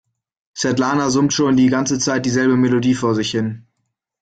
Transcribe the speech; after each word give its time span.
Svetlana 0.57 1.11
summt 1.11 1.31
schon 1.31 1.57
die 1.57 1.67
ganze 1.69 1.99
Zeit 1.99 2.25
dieselbe 2.25 2.57
Melodie 2.57 2.95
vor 2.95 3.13
sich 3.13 3.29
hin. 3.29 3.67